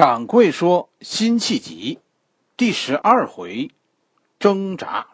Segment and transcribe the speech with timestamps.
[0.00, 1.98] 掌柜说：“辛弃疾，
[2.56, 3.70] 第十二回，
[4.38, 5.08] 挣扎。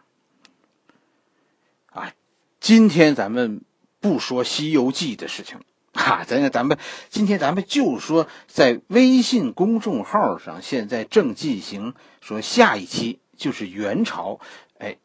[1.91, 2.13] 啊，
[2.61, 3.63] 今天咱们
[3.99, 5.59] 不说《西游记》的事情，
[5.93, 6.79] 哈，咱咱们
[7.09, 14.39] 今天咱们就说，在微信公众号上现在正进行，说下一期就是元朝，
[14.79, 14.99] 哎，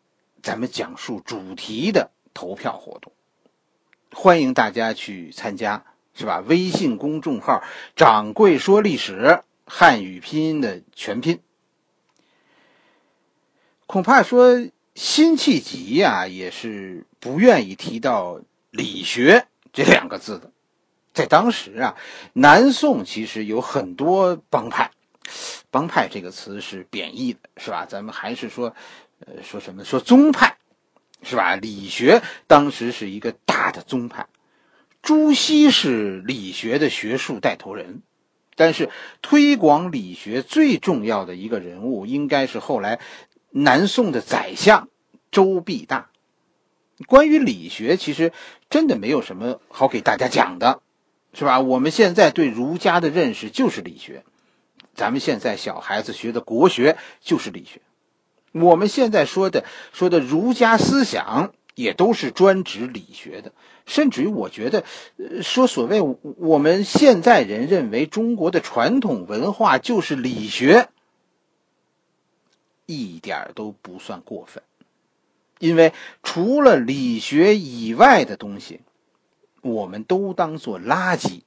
[0.44, 3.12] 咱们讲述主题的投票活动，
[4.14, 6.44] 欢迎大家去参加，是吧？
[6.46, 7.64] 微信公众号
[7.98, 9.42] ‘掌柜说历史’。”
[9.74, 11.40] 汉语拼音的全拼，
[13.88, 20.52] 恐怕说辛弃疾呀，也是不愿意提到理学这两个字的。
[21.14, 21.96] 在当时啊，
[22.34, 24.92] 南宋其实有很多帮派，
[25.72, 27.86] 帮派这个词是贬义的，是吧？
[27.86, 28.76] 咱们还是说，
[29.26, 29.86] 呃，说什么？
[29.86, 30.58] 说宗派，
[31.24, 31.56] 是吧？
[31.56, 34.28] 理学当时是一个大的宗派，
[35.02, 38.02] 朱熹是理学的学术带头人。
[38.56, 38.90] 但是，
[39.22, 43.00] 推广理学最重要的一个人物，应该是后来
[43.50, 44.90] 南宋的宰相
[45.32, 46.10] 周必大。
[47.08, 48.32] 关于理学，其实
[48.70, 50.82] 真的没有什么好给大家讲的，
[51.34, 51.60] 是吧？
[51.60, 54.24] 我们现在对儒家的认识就是理学，
[54.94, 57.82] 咱们现在小孩子学的国学就是理学，
[58.52, 61.54] 我们现在说的说的儒家思想。
[61.74, 63.54] 也都是专指理学的，
[63.86, 64.84] 甚至于我觉得，
[65.42, 70.90] 说所谓我们现在人认为中国的传统文化就是理学，
[72.86, 74.64] 一点都不算过分，
[75.60, 78.82] 因为除了理学以外的东西，
[79.62, 81.42] 我们都当做垃圾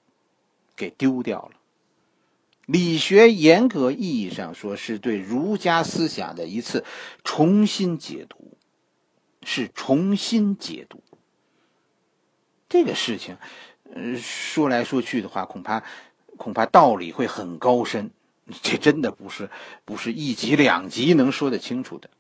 [0.77, 1.53] 给丢掉了。
[2.67, 6.85] 理学严格意义上说，是对儒家思想的一次
[7.23, 8.57] 重新解读。
[9.47, 11.03] 是重新解读
[12.75, 13.37] 这个事情，
[13.95, 15.85] 呃，说来说去的话，恐怕
[16.37, 18.11] 恐怕道理会很高深，
[18.63, 19.49] 这真的不是
[19.85, 22.11] 不是一集两集能说得清楚的。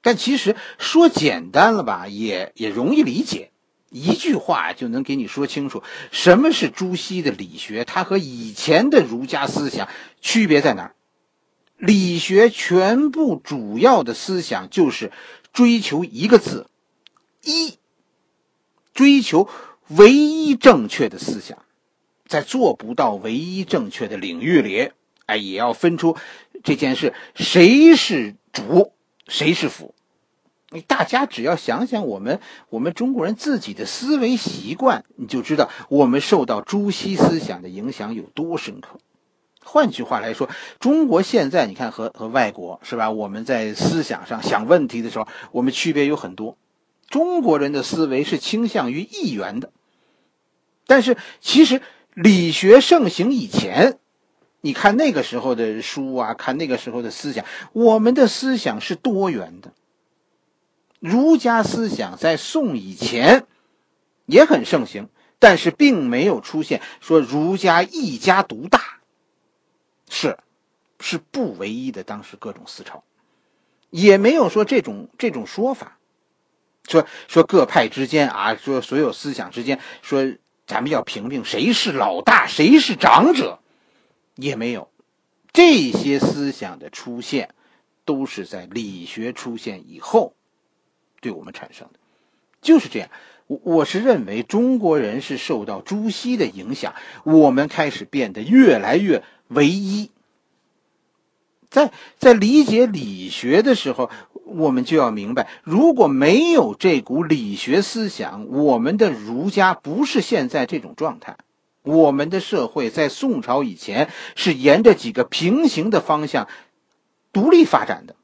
[0.00, 3.50] 但其实说简单了吧，也也容易理解，
[3.90, 5.82] 一句话就能给你说清楚
[6.12, 9.88] 什么是朱熹的理学，它和以前的儒家思想
[10.20, 10.94] 区别在哪儿？
[11.76, 15.10] 理学全部主要的思想就是
[15.52, 16.70] 追求一个字，
[17.42, 17.74] 一，
[18.94, 19.48] 追求
[19.88, 21.58] 唯一正确的思想，
[22.26, 24.90] 在做不到唯一正确的领域里，
[25.26, 26.16] 哎，也要分出
[26.62, 28.92] 这件事谁是主，
[29.26, 29.94] 谁是辅。
[30.70, 39.00] 你大家只要想想我们我们中国人自己的思维习惯，你就知道我们受到朱熹思想的影响有多深刻。
[39.64, 43.10] 换句话来说，中国现在你看和和外国是吧？
[43.10, 46.58] 我们在思想上想问题的时候，我们区别有很多。
[47.08, 49.72] 中国人的思维是倾向于一元的，
[50.88, 51.82] 但是其实
[52.14, 53.98] 理学盛行以前，
[54.62, 57.44] 你看那个时候的书啊，看那个时候的思想，
[57.74, 59.72] 我们的思想是多元的。
[60.98, 63.46] 儒家思想在宋以前
[64.24, 68.80] 也很盛行，但是并没有出现说儒家一家独大。
[70.08, 70.38] 是，
[70.98, 72.02] 是不唯一的。
[72.02, 73.04] 当时各种思潮，
[73.90, 75.98] 也没有说这种这种说法，
[76.88, 80.26] 说说各派之间啊，说所有思想之间，说
[80.68, 83.58] 咱们要评评谁是老大，谁是长者，
[84.36, 84.90] 也没有。
[85.50, 87.54] 这些思想的出现，
[88.04, 90.34] 都是在理学出现以后，
[91.22, 91.98] 对我们产生的，
[92.60, 93.08] 就是这样。
[93.46, 99.24] 我我是认为中国人是受到朱熹的影响，我们开始变得越来越。
[99.48, 100.10] 唯一，
[101.70, 104.10] 在在理解理学的时候，
[104.44, 111.36] 我们就要明白，如果没有这股理学思想，我们的儒家不是现在这种状态。
[111.82, 116.48] 我们的社会在宋朝以前是沿着几个平行的方向
[117.32, 118.16] 独立发展的，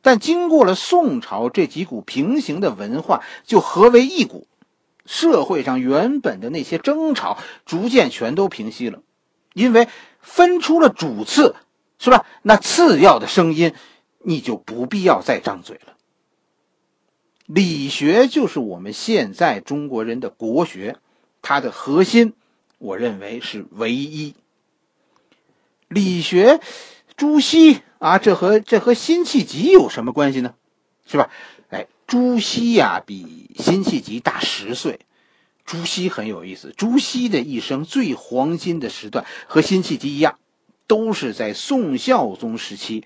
[0.00, 4.46] 但经过了宋朝，这几股平行的文化就合为一股，
[5.04, 9.00] 社会上原本的那些争吵逐渐全都平息了，
[9.52, 9.88] 因为。
[10.20, 11.54] 分出了主次，
[11.98, 12.24] 是吧？
[12.42, 13.74] 那次要的声音，
[14.20, 15.96] 你就不必要再张嘴了。
[17.46, 20.96] 理学就是我们现在中国人的国学，
[21.42, 22.34] 它的核心，
[22.78, 24.34] 我认为是唯一。
[25.88, 26.60] 理学，
[27.16, 30.54] 朱熹啊，这和这和辛弃疾有什么关系呢？
[31.06, 31.30] 是吧？
[31.70, 35.00] 哎，朱熹呀，比辛弃疾大十岁。
[35.64, 36.72] 朱熹很有意思。
[36.76, 40.38] 朱熹的一生最黄金的时段和辛弃疾一样，
[40.88, 43.04] 都是在宋孝宗时期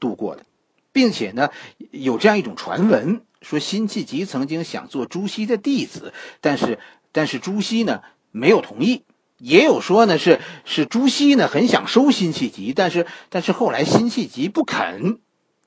[0.00, 0.46] 度过的，
[0.92, 1.50] 并且呢，
[1.90, 6.78] 有这样一种传闻，说辛弃疾曾经想做朱熹的弟子，但是
[7.12, 8.00] 但是朱熹呢
[8.30, 9.02] 没有同意，
[9.38, 15.18] 也有说呢是是朱熹呢很想收辛弃疾，但是但是后来辛弃疾不肯，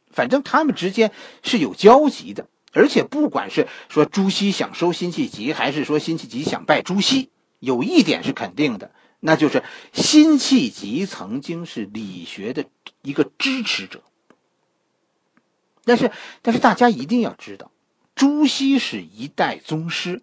[0.09, 1.11] 反正他们之间
[1.43, 2.47] 是有交集的。
[2.73, 7.29] 而且不管是说朱熹想收辛弃疾，还是说辛弃疾想拜朱熹，
[7.59, 12.65] 有一点是肯定的，那就是辛弃疾曾经是理学的
[13.01, 14.01] 一个支持者。
[15.85, 16.11] 但是
[16.41, 17.71] 但是大家一定要知道，
[18.15, 20.21] 朱熹是一代宗师，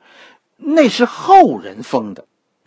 [0.57, 2.27] 那是后人封的。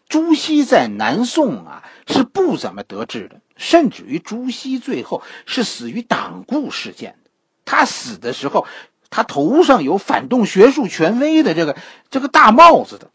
[0.10, 7.30] 朱熹在南宋啊是不怎么得志的，甚至于朱熹最后是死于党锢事件的。
[7.66, 8.66] 他死的时候。
[9.10, 11.78] 他头上有反动学术权威的这个
[12.10, 13.10] 这个大帽子的，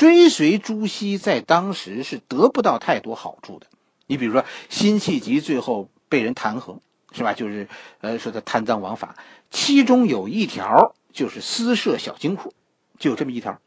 [0.00, 3.66] 追随朱熹在当时是得不到太多好处的。
[4.06, 6.78] 你比如说，辛弃疾最后被人弹劾，
[7.12, 7.34] 是吧？
[7.34, 7.68] 就是
[8.00, 9.14] 呃说他贪赃枉法，
[9.50, 12.54] 其中有一条就是私设小金库，
[12.98, 13.60] 就有这么一条。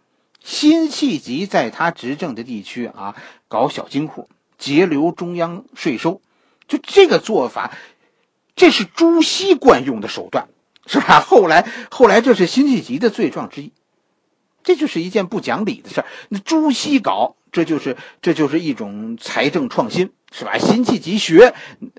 [0.44, 3.16] 辛弃疾在他执政的地区啊，
[3.48, 4.28] 搞小金库，
[4.58, 6.20] 截留中央税收，
[6.68, 7.78] 就这个做法，
[8.56, 10.48] 这是朱熹惯用的手段。
[10.88, 11.20] 是吧？
[11.22, 13.72] 后来，后来这是辛弃疾的罪状之一，
[14.64, 16.08] 这就是一件不讲理的事儿。
[16.30, 20.58] 那朱熹搞，这就是这就是一种财政创新，是吧？
[20.58, 21.54] 辛弃疾学，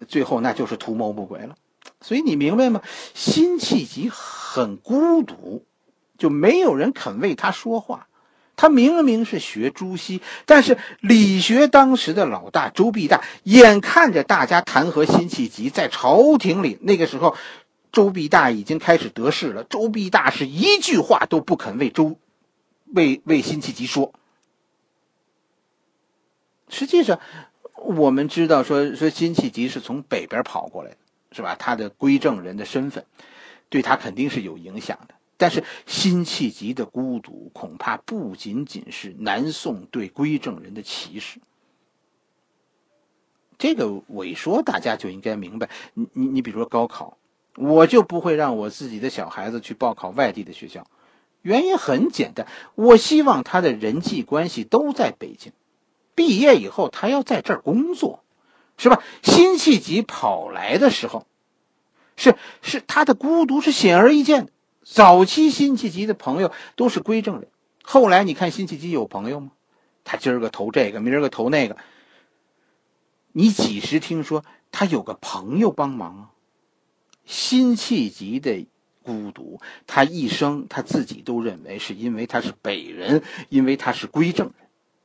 [0.08, 1.56] 最后那就是图谋不轨了。
[2.00, 2.81] 所以你明白吗？
[3.14, 5.64] 辛弃疾很孤独，
[6.19, 8.08] 就没有人肯为他说话。
[8.56, 17.37] 他明明是学朱熹，但是理学当时的老大周必大，眼看着大家弹劾辛弃疾，在朝廷里那个时候。
[17.93, 22.19] 周必大已经开始得势了，周必大是一句话都不肯为周，
[22.94, 24.12] 为为辛弃疾说。
[26.69, 27.20] 实际上，
[27.75, 30.96] 我们知道说说辛弃疾是从北边跑过来的，
[31.32, 31.56] 是吧？
[31.56, 33.05] 他的归正人的身份，
[33.69, 35.14] 对他肯定是有影响的。
[35.37, 41.41] 但是辛弃疾的孤独，恐怕不仅仅是南宋对归正人的歧视。
[43.58, 45.69] 这个伪说，大家就应该明白。
[45.94, 47.19] 你你你，比如说高考。
[47.56, 50.88] 我就不会让我自己的小孩子去报考外地的学校，
[51.44, 55.52] 原因很简单，我希望他的人际关系都在北京，
[56.14, 58.25] 毕业以后他要在这儿工作，
[58.79, 59.02] 是吧？
[59.23, 61.26] 辛弃疾跑来的时候，
[62.17, 64.52] 是是他的孤独是显而易见的。
[64.85, 67.49] 早期辛弃疾的朋友都是归正人，
[67.82, 69.50] 后来你看辛弃疾有朋友吗？
[70.02, 71.76] 他今儿个投这个，明儿个投那个，
[73.32, 76.31] 你几时听说他有个朋友帮忙啊？
[77.26, 78.67] 辛弃疾的
[79.04, 84.54] 孤独，他一生他自己都认为是因为他是北人，因为他是归正人，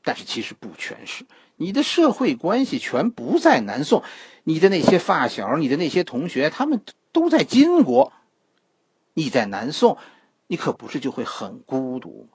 [0.03, 1.25] 但是其实不全是。
[1.57, 4.03] 你的社会关系全不在南宋，
[4.45, 6.81] 你的那些发小，你的那些同学，他们
[7.11, 8.13] 都在金国。
[9.13, 9.97] 你在南宋，
[10.47, 12.29] 你可不是就会很孤独。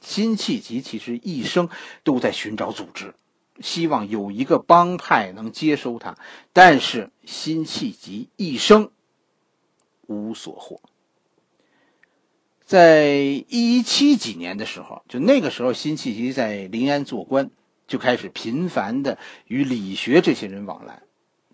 [0.00, 1.68] 辛弃疾其实一生
[2.02, 3.14] 都在寻找组织。
[3.60, 6.16] 希望有一个帮派能接收他，
[6.54, 8.90] 但是辛弃疾一生
[10.12, 10.80] 无所获。
[12.64, 17.50] 在一七几年的时候，就那个时候，辛弃疾在临安做官，
[17.86, 21.02] 就开始频繁的与理学这些人往来，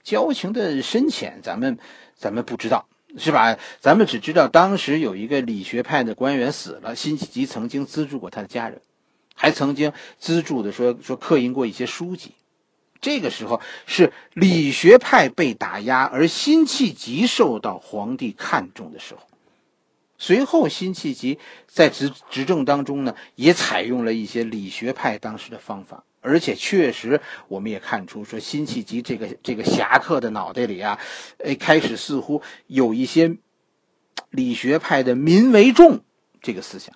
[0.02, 1.78] 交情的深浅，咱们
[2.14, 3.58] 咱们不知道，是吧？
[3.80, 8.80] 咱们只知道当时有一个理学派的官员死了，辛弃疾曾经资助过他的家人。
[9.34, 12.32] 还曾经资助的说说刻印过一些书籍，
[13.00, 19.20] 这个时候是理学派被打压，而辛弃疾受到皇帝看重的时候。
[20.20, 21.38] 随后，辛弃疾
[21.68, 30.98] 在执执政当中呢，也采用了一些理学派当时的方法，而且确实，我们也看出说辛弃疾这个这个侠客的脑袋里啊，
[31.44, 33.36] 哎，开始似乎有一些
[34.30, 36.00] 理学派的“民为重”
[36.42, 36.92] 这个思想。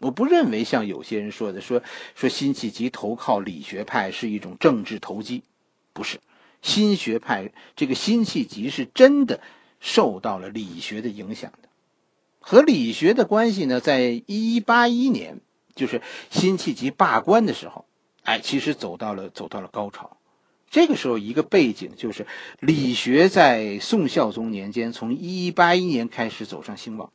[0.00, 1.82] 我不认为像有些人说的，说
[2.14, 5.42] 说辛弃疾投靠理学派是一种政治投机，
[5.92, 6.20] 不是。
[6.60, 9.40] 新学派这个辛弃疾是真的
[9.80, 11.68] 受到了理学的影响的，
[12.40, 15.40] 和理学的关系呢，在一八一年，
[15.74, 17.84] 就是辛弃疾罢官的时候，
[18.22, 20.16] 哎，其实走到了走到了高潮。
[20.70, 22.26] 这个时候一个背景就是
[22.60, 27.12] 理学在宋孝宗年间，从一八一年开始走上兴旺，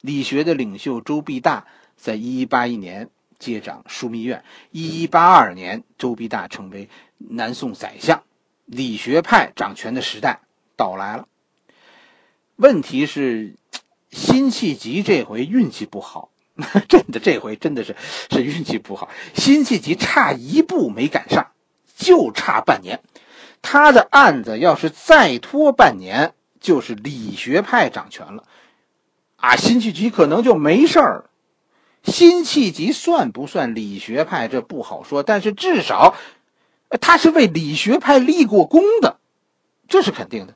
[0.00, 1.66] 理学的领袖周必大。
[1.96, 6.88] 在一一八一年接掌枢密院，一一八二年，周必大成为
[7.18, 8.22] 南宋宰相，
[8.64, 10.40] 理学派掌权的时代
[10.76, 11.26] 到来了。
[12.56, 13.54] 问题是，
[14.10, 16.30] 辛弃疾这回运气不好，
[16.88, 17.96] 真的这回真的是
[18.30, 19.10] 是运气不好。
[19.34, 21.52] 辛弃疾差一步没赶上，
[21.96, 23.00] 就差半年，
[23.60, 28.44] 他的案子要是再拖半年，就是理学派掌权了，
[29.36, 31.28] 啊，辛弃疾可能就没事儿。
[32.06, 34.48] 辛弃疾算不算理学派？
[34.48, 36.14] 这不好说，但是至少，
[37.00, 39.18] 他是为理学派立过功的，
[39.88, 40.54] 这是肯定的。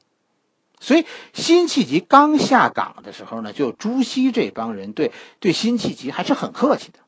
[0.81, 1.05] 所以，
[1.35, 7.01] 辛弃疾刚下岗的时候呢，就朱熹这帮人对对辛弃疾还是很客气的。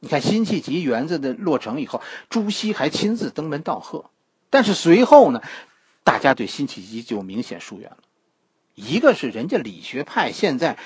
[0.00, 4.10] 你看，辛弃疾园子的落成以后，朱熹还亲自登门道贺。
[4.50, 5.40] 但是随后呢，
[6.04, 7.98] 大家对辛弃疾就明显疏远了。
[8.74, 10.76] 一个是人家理学派现在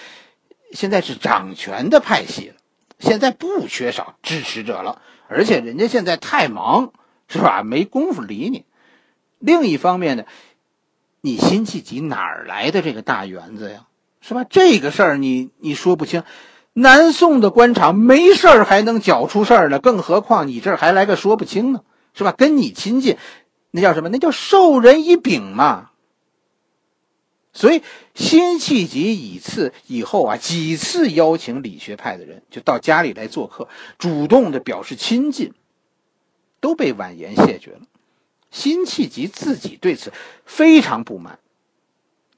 [0.72, 2.54] 现在是掌权的派系了，
[3.00, 6.92] 现在不缺少支持者了，而且人家现在太忙，
[7.26, 7.64] 是吧？
[7.64, 8.64] 没工夫理你。
[9.40, 10.24] 另一方面呢。
[11.22, 13.80] 你辛弃疾哪儿来的这个大园子呀？
[14.22, 14.42] 是吧？
[14.48, 16.22] 这个事儿你你说不清。
[16.72, 21.82] 南宋的官场没事儿还能搅出事儿呢，更何况你这儿还来个说不清呢？
[22.14, 22.32] 是吧？
[22.32, 23.18] 跟你亲近，
[23.70, 24.08] 那叫什么？
[24.08, 25.89] 那叫授人以柄嘛。
[27.52, 27.82] 所以
[28.14, 35.52] 辛弃疾以次以后啊，几次邀请理学派的人就到家里来做客，主动的表示亲近，
[36.60, 37.80] 都被婉言谢绝了。
[38.50, 40.12] 辛弃疾自己对此
[40.44, 41.38] 非常不满，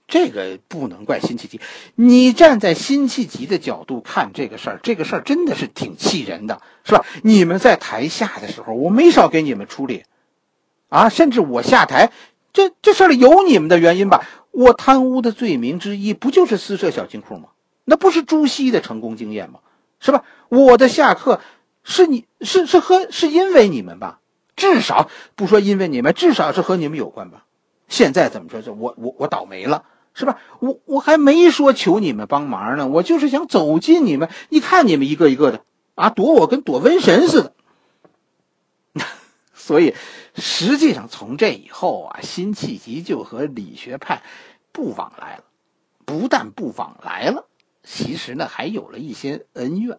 [0.07, 1.61] 这个不能怪辛弃疾。
[1.95, 7.05] 你站在辛弃疾的角度看这个事儿，这个事儿真的是挺气人的，是吧？
[7.23, 10.05] 你们在台下的时候，我没少给你们出力，
[10.89, 12.11] 啊，甚至我下台，
[12.53, 14.27] 这这事儿里有你们的原因吧？
[14.53, 17.49] 我贪污的罪名之一，不就是私设小金库吗？
[17.85, 19.59] 那不是朱熹的成功经验吗？
[19.99, 20.23] 是吧？
[20.49, 21.41] 我的下课
[21.83, 24.21] 是你是是和是因为你们吧？
[24.55, 27.45] 至少不说因为你们，至少是和你们有关吧。
[27.89, 28.63] 现在怎么说？
[28.63, 30.39] 这我我我倒霉了，是吧？
[30.61, 37.53] 我我还没说求你们帮忙呢，我就是想走近你们，一看你们一个一个的啊，躲我跟躲瘟神似的。
[39.55, 39.95] 所以
[40.35, 44.23] 实际上从这以后啊，辛弃疾就和理学派
[44.73, 45.45] 不往来了，
[46.05, 47.47] 不但不往来了，
[47.83, 49.99] 其实呢还有了一些恩怨。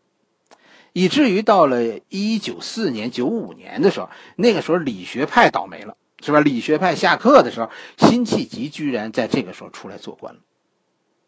[0.92, 6.40] 以至于到了一九四年、九五年的时候，那个时候理学派倒霉了，是吧？
[6.40, 10.40] 理学派下课的时候，辛弃疾居然在这个时候出来做官了，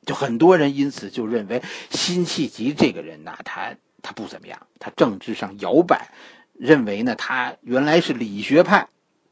[0.05, 6.11] 就很多人因此就认为辛弃疾这个人呐，他他不怎么样，他政治上摇摆，
[6.53, 8.87] 认为呢他原来是理学派，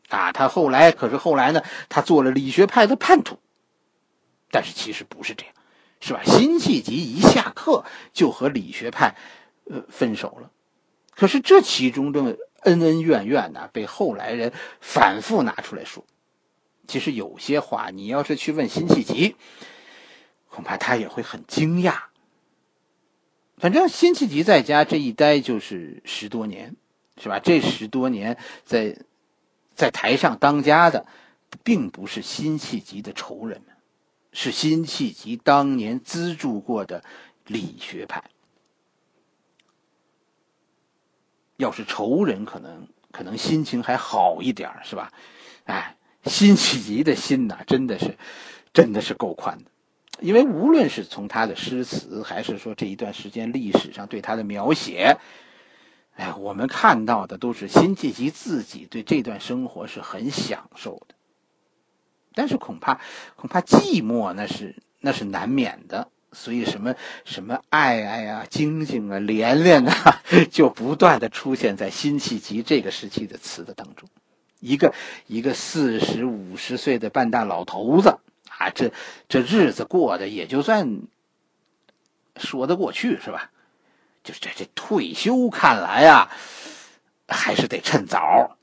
[0.09, 3.39] 啊，他后来可是后来呢，他做了理学派的叛徒，
[4.51, 5.53] 但是其实不是这样，
[5.99, 6.21] 是吧？
[6.23, 9.15] 辛弃疾一下课就和理学派。
[9.65, 10.51] 呃，分手了，
[11.15, 16.05] 可是这其中的恩恩怨怨呢，被后来人反复拿出来说。
[16.85, 19.37] 其实有些话，你要是去问辛弃疾，
[20.49, 21.95] 恐怕他也会很惊讶。
[23.55, 26.75] 反正辛弃疾在家这一待就是十多年，
[27.15, 27.39] 是吧？
[27.39, 28.97] 这十多年在
[29.75, 31.05] 在台上当家的，
[31.63, 33.61] 并不是辛弃疾的仇人，
[34.31, 37.03] 是辛弃疾当年资助过的
[37.45, 38.23] 理学派。
[41.57, 45.11] 要是仇人，可能可能心情还好一点是吧？
[45.65, 48.17] 哎，辛弃疾的心呐，真的是，
[48.73, 49.65] 真的是够宽的。
[50.19, 55.17] 因为无论是从他的诗词，还是说这一段时间历史上对他的描写，
[56.15, 61.15] 哎，我们看到的都是辛弃疾自己对这段生活是很享受的。
[62.33, 62.99] 但是恐怕
[63.35, 66.09] 恐怕寂寞那是那是难免的。
[66.35, 74.09] 所以什么什么爱爱啊、晶晶啊、连连啊，就不断的出现在辛弃疾这个时期的词的当中。
[74.59, 74.95] 一个
[75.27, 78.17] 一个四十五十岁的半大老头子
[78.49, 78.91] 啊，这
[79.29, 81.01] 这日子过得也就算
[82.37, 83.51] 说得过去，是吧？
[84.23, 86.31] 就这这退休看来啊，
[87.27, 88.57] 还是得趁早。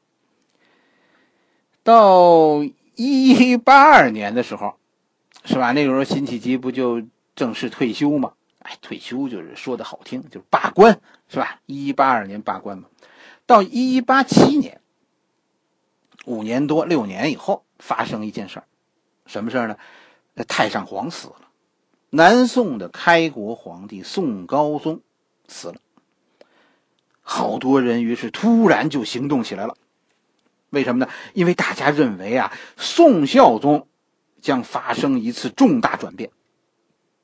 [1.83, 2.63] 到
[2.97, 4.77] 一八二年的时候，
[5.45, 5.73] 是吧？
[5.73, 7.03] 那个时候辛弃疾不就？
[7.37, 8.33] 正式退休吗？
[8.59, 11.61] 哎，退休就是说的好听，就是罢官，是吧？
[11.65, 12.85] 一八二年罢官嘛，
[13.47, 14.83] 到一八七年，
[16.27, 18.65] 五年多六年以后，发生一件事儿，
[19.25, 19.77] 什么事儿呢？
[20.47, 21.49] 太上皇死了，
[22.11, 25.01] 南宋的开国皇帝宋高宗
[25.51, 25.75] 死了，
[27.21, 29.77] 好多人于是突然就行动起来了。
[30.71, 31.11] 为什么呢？
[31.35, 33.89] 因为大家认为啊，宋孝宗
[34.41, 36.31] 将发生一次重大转变。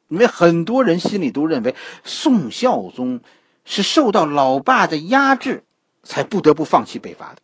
[0.09, 3.21] 因为很多人心里都认为宋孝宗
[3.64, 5.64] 是受到老爸的压制，
[6.02, 7.42] 才不得不放弃北伐的。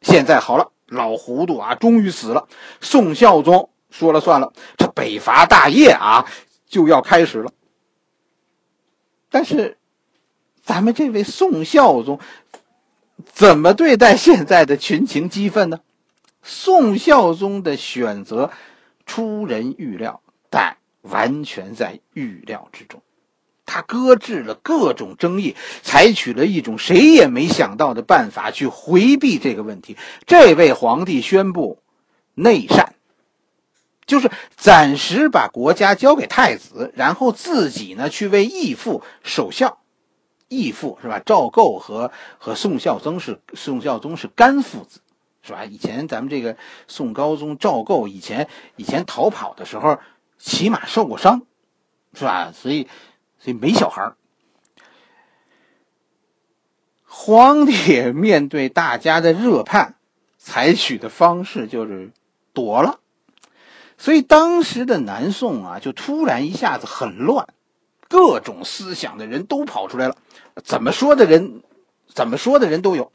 [0.00, 2.48] 现在好了，老糊涂啊，终于死了。
[2.80, 6.26] 宋孝宗说了算了，这北伐大业啊
[6.66, 7.52] 就要开始了。
[9.30, 9.78] 但是，
[10.62, 12.20] 咱们这位宋孝宗
[13.24, 15.80] 怎么对待现在的群情激愤呢？
[16.42, 18.50] 宋孝宗的选择
[19.06, 20.76] 出人预料，但。
[21.02, 23.02] 完全在预料之中，
[23.66, 29.96] 他搁置了各种争议，采取了一种谁也没想到的办法去回避这个问题。
[30.26, 31.80] 这位皇帝宣布
[32.36, 32.94] 内禅，
[34.06, 39.81] 就是暂时把国家交给太子，然后自己呢去为义父守孝。
[40.60, 41.20] 义父是吧？
[41.24, 45.00] 赵构和和宋孝宗是宋孝宗是干父子，
[45.42, 45.64] 是吧？
[45.64, 46.56] 以前咱们这个
[46.86, 49.98] 宋高宗赵构以前以前逃跑的时候
[50.38, 51.42] 骑马受过伤，
[52.14, 52.52] 是吧？
[52.54, 52.86] 所以
[53.38, 54.12] 所以没小孩
[57.06, 59.96] 皇帝面对大家的热盼，
[60.38, 62.10] 采取的方式就是
[62.52, 63.00] 躲了，
[63.98, 67.48] 所以当时的南宋啊，就突然一下子很乱。
[68.08, 70.16] 各种思想的人都跑出来了，
[70.62, 71.62] 怎么说的人，
[72.06, 73.10] 怎么说的人都有。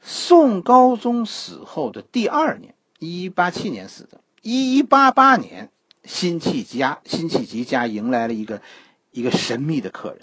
[0.00, 5.70] 宋高宗死后的第二年，一一八七年死的，一一八八年，
[6.04, 8.62] 辛弃疾家辛弃疾家迎来了一个
[9.10, 10.20] 一个神秘的客人，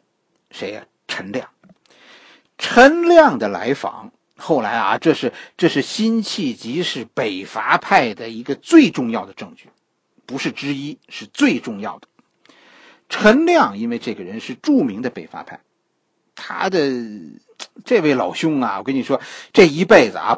[0.49, 0.85] 谁呀？
[1.07, 1.49] 陈亮。
[2.57, 9.69] 陈亮的来访，后来啊，这是这是辛弃疾是北伐派的一个最重要的证据，
[10.25, 12.07] 不是之一，是最重要的。
[13.09, 15.59] 陈亮，因为这个人是著名的北伐派，
[16.35, 16.91] 他的
[17.83, 19.19] 这位老兄啊，我跟你说，
[19.53, 20.37] 这一辈子啊，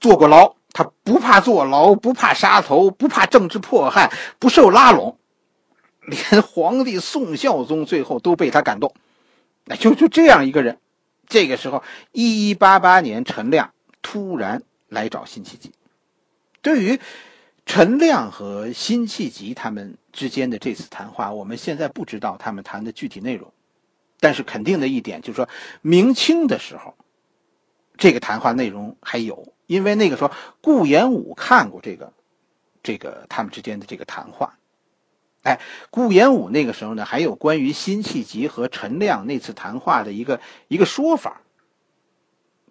[0.00, 5.18] 坐过牢，他不怕坐牢，不怕杀头，不怕政治迫害，不受拉拢，
[6.00, 8.94] 连皇帝宋孝宗最后都被他感动，
[9.64, 10.78] 那就就这样一个人。
[11.28, 15.72] 这个时候，一一八八年，陈亮突然来找辛弃疾，
[16.62, 17.00] 对于。
[17.68, 23.52] 陈亮和辛弃疾他们之间的这次谈话，我们现在不知道他们谈的具体内容，
[24.26, 25.48] 但是肯定的一点就是说，
[25.82, 26.96] 明清的时候，
[27.96, 32.12] 这个谈话内容还有，因为那个时候顾炎武看过这个，
[32.82, 34.58] 这个他们之间的这个谈话，
[35.44, 41.40] 哎，顾炎武那个时候呢，还有关于辛弃疾和陈亮那次谈话的一个一个说法，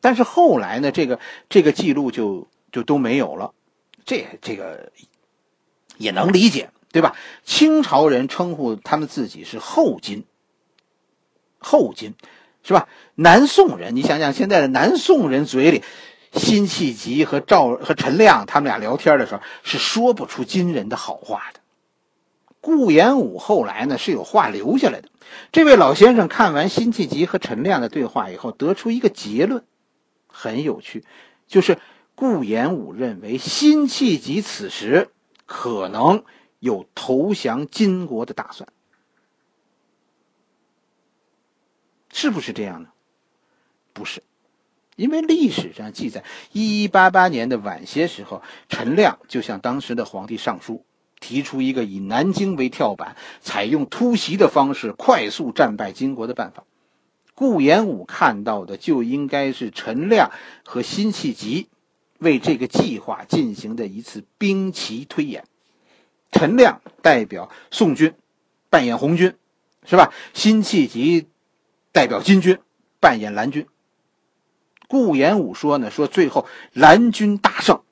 [0.01, 3.53] 但是后来呢，这个这个记录就就都没有了。
[4.03, 4.91] 这这个
[5.95, 7.15] 也能理解，对吧？
[7.46, 10.25] 清朝人称呼他们自己是后金，
[11.66, 12.14] 后金，
[12.64, 12.88] 是吧？
[13.16, 15.84] 南宋人，你想想现在的南宋人嘴里，
[16.34, 21.60] 辛弃疾和赵和陈亮他们俩聊天的时候是说不出金人的好话的。
[22.62, 25.10] 顾炎武后来呢是有话留下来的。
[25.51, 29.64] 这位老先生看完辛弃疾和陈亮的对话以后，得出一个结论，
[30.28, 31.04] 很有趣，
[31.48, 31.78] 就是。
[32.18, 35.10] 顾炎武认为，辛弃疾此时
[35.46, 36.24] 可能
[36.60, 38.70] 有投降金国的打算，
[42.16, 42.88] 是不是这样呢？
[43.92, 44.24] 不是，
[44.96, 46.24] 因为历史上记载，
[46.54, 50.86] 一一八八年的晚些时候，陈亮就向当时的皇帝上书，
[51.20, 56.64] 提出一个以南京为跳板，采用突袭的方式快速战败金国的办法。
[57.34, 60.32] 顾炎武看到的就应该是陈亮
[60.64, 61.68] 和辛弃疾。
[62.20, 65.44] 为这个计划进行的一次兵棋推演，
[66.32, 68.14] 陈亮代表宋军
[68.70, 69.36] 扮演红军，
[69.86, 70.14] 是吧？
[70.34, 71.28] 辛弃疾
[71.96, 72.60] 代表金军
[73.00, 73.68] 扮演蓝军。
[74.90, 77.84] 顾炎武说呢，说最后蓝军大胜，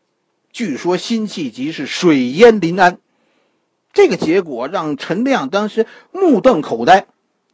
[0.51, 2.99] 据说辛弃疾是水淹临安。
[3.93, 7.05] 这个结果让陈亮当时目瞪口呆，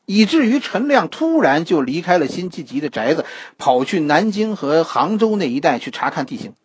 [0.07, 3.25] 以至于陈亮突然就离开了辛弃疾的宅子，
[3.59, 6.55] 跑去南京和杭州那一带去查看地形。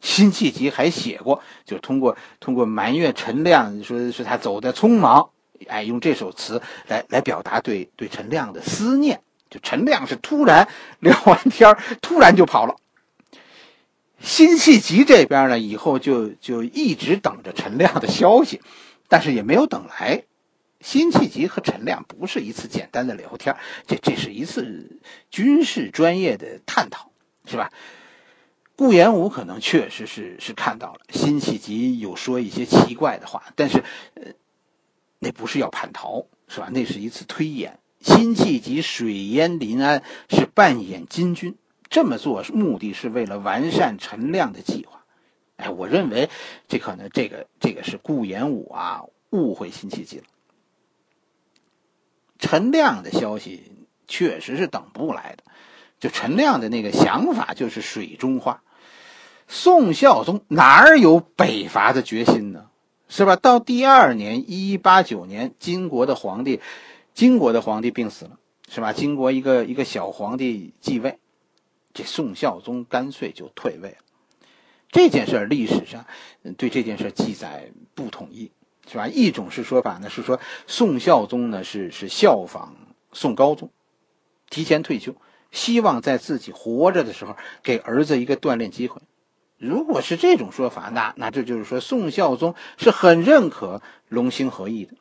[0.00, 5.30] 辛弃疾还写过，就通过通过埋怨陈亮，说是他走的匆忙，
[5.68, 9.20] 哎，用这首词来来表达对对陈亮的思念。
[9.50, 12.76] 就陈亮是突然聊完天突然就跑了。
[14.18, 18.60] 辛弃疾这边呢，以后就就一直等着陈亮的消息，
[19.08, 20.22] 但是也没有等来。
[20.80, 27.10] 辛弃疾和陈亮不是一次简单的聊天，这这是一次军事专业的探讨，
[27.44, 27.70] 是吧？
[28.74, 34.32] 顾炎武可能确实是是看到了辛弃疾有说一些奇怪的话，但是，呃，
[35.24, 36.68] 那不是要叛逃，是吧？
[36.72, 37.78] 那是一次推演。
[38.00, 41.56] 辛弃疾水淹临安是扮演金军，
[41.88, 45.04] 这么做目的是为了完善陈亮的计划。
[45.58, 46.28] 哎，我认为
[46.66, 50.24] 这可能这个这个是顾炎武啊误会辛弃疾了。
[52.40, 53.70] 陈亮的消息
[54.08, 55.44] 确实是等不来的，
[56.00, 58.60] 就陈亮的那个想法就是水中花。
[59.46, 62.66] 宋孝宗哪儿有北伐的决心呢？
[63.14, 63.36] 是吧？
[63.36, 66.62] 到第二年，一一八九年，金国的皇帝，
[67.12, 68.38] 金国的皇帝病死了，
[68.70, 68.94] 是吧？
[68.94, 71.18] 金国一个一个小皇帝继位，
[71.92, 73.96] 这宋孝宗干脆就退位了。
[74.90, 76.06] 这件事历史上
[76.56, 78.50] 对这件事记载不统一，
[78.90, 79.06] 是吧？
[79.06, 82.74] 一种是说法呢，是说宋孝宗呢是是效仿
[83.12, 83.68] 宋高宗，
[84.48, 85.14] 提前退休，
[85.50, 89.02] 希望在自己活着的时候给儿子一个锻炼机会。
[89.62, 94.94] 如果是这种说法，那那这就是说宋孝宗是很认可龙兴合议的，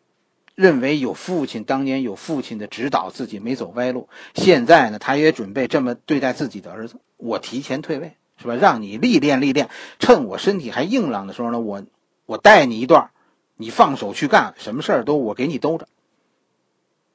[0.53, 4.07] 认为有父亲当年有父亲的指导，自己没走歪路。
[4.35, 6.97] 现在呢，他也准备这么对待自己的儿子。
[7.17, 8.53] 我提前退位，是吧？
[8.53, 11.83] 让你历练历练，趁我身体还硬朗的时候呢，我
[12.27, 13.09] 我带你一段，
[13.55, 15.87] 你放手去干，什么事儿都我给你兜着。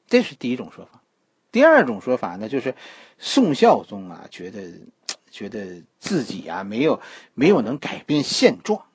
[0.09, 1.01] 这是第一种说法。
[1.53, 2.75] 第二种说法呢，就是
[3.19, 4.63] 宋孝宗啊，觉得。
[5.37, 7.03] 觉得自己啊没有
[7.35, 8.87] 没有能改变现状，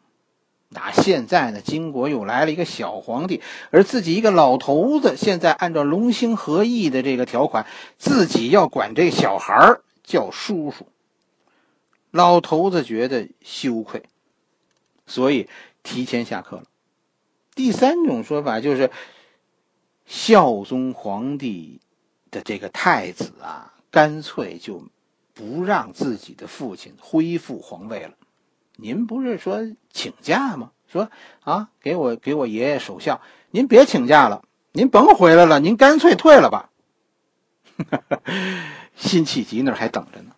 [0.69, 7.67] 那现在呢，金国又来了一个小皇帝，而自己一个老头子，现在按照龙兴合议的这个条款，
[7.99, 10.87] 自己要管这小孩叫叔叔，
[12.09, 14.01] 老头子觉得羞愧，
[15.05, 15.47] 所以
[15.83, 16.63] 提前下课了。
[17.53, 18.89] 第三种说法就是，
[20.07, 21.81] 孝宗皇帝
[22.31, 24.87] 的这个太子啊，干脆就。
[25.41, 28.11] 不让自己的父亲恢复皇位了，
[28.75, 29.59] 您不是说
[29.91, 30.69] 请假吗？
[30.87, 31.09] 说
[31.43, 36.69] 啊，给我给我爷爷守孝，您别请假了，您甭回来了，您干脆退了吧。
[38.95, 40.35] 辛弃疾那儿还等着呢，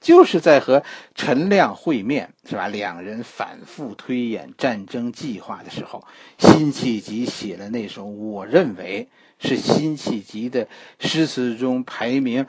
[0.00, 0.82] 就是在和
[1.14, 2.66] 陈亮会面，是吧？
[2.66, 6.04] 两人反复推演战争计划的时候，
[6.36, 10.66] 辛弃疾写了那首我认为是辛弃疾的
[10.98, 12.48] 诗词中排名。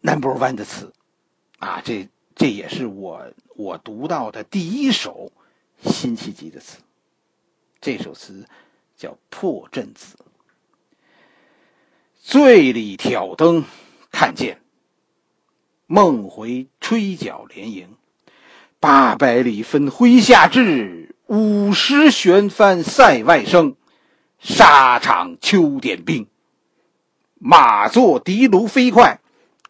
[0.00, 0.92] Number one 的词，
[1.58, 5.32] 啊，这这也是我我读到的第一首
[5.82, 6.78] 辛弃疾的词。
[7.80, 8.46] 这首词
[8.96, 10.16] 叫《破阵子》。
[12.20, 13.64] 醉里挑灯
[14.12, 14.60] 看剑，
[15.86, 17.96] 梦回吹角连营。
[18.80, 23.74] 八百里分麾下炙，五十弦翻塞外声。
[24.38, 26.28] 沙场秋点兵，
[27.40, 29.20] 马作的卢飞快。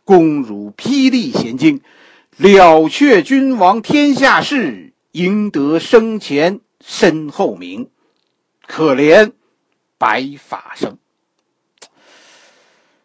[0.08, 1.82] 弓如霹雳弦惊，
[2.38, 7.90] 了却君王天下事，赢得生前身后名。
[8.66, 9.32] 可怜
[9.98, 10.96] 白发生。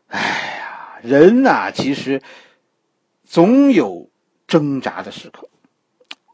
[0.08, 0.22] 哎
[0.60, 2.22] 呀，人呐，其实
[3.26, 4.10] 总有
[4.48, 5.50] 挣扎的时刻。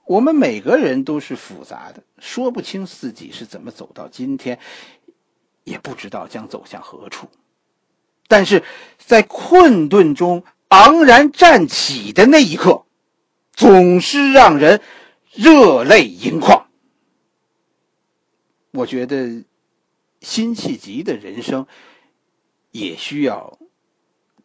[0.06, 4.60] 我们每个人都是复杂的，说不清自己是怎么走到今天，
[5.64, 7.28] 也不知道将走向何处。
[8.28, 8.62] 但是
[9.00, 10.44] 在困顿中。
[10.70, 12.86] 昂然站起的那一刻，
[13.54, 14.82] 总是让人
[15.34, 16.68] 热泪盈眶。
[18.72, 19.44] 我觉得
[20.22, 21.66] 辛弃疾的人生
[22.72, 23.58] 也需要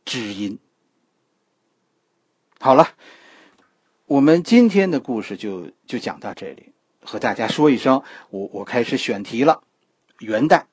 [0.06, 0.58] 知音。
[2.58, 2.88] 好了，
[4.06, 9.62] 我们今天的故事就就讲到这里，和大家说一声，我我开始选题了。
[10.20, 10.68] 元代，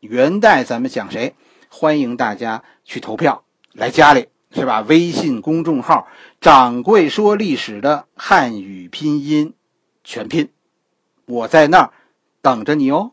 [0.00, 1.34] 元代咱们讲谁？
[1.68, 4.28] 欢迎大家去投票，来家里。
[4.52, 4.80] 是吧？
[4.80, 6.08] 微信公众号
[6.40, 9.54] “掌柜说历史”的汉语拼音
[10.02, 10.50] 全拼，
[11.26, 11.92] 我在那儿
[12.42, 13.12] 等着你哦。